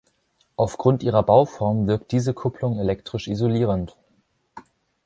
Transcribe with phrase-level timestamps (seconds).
[0.55, 3.95] Aufgrund ihrer Bauform wirkt diese Kupplung elektrisch isolierend.